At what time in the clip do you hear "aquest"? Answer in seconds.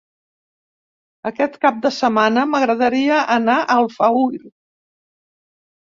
1.31-1.59